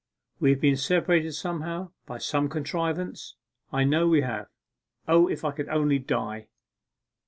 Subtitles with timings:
[0.39, 3.35] We have been separated somehow by some contrivance
[3.71, 4.47] I know we have.
[5.07, 6.47] O, if I could only die!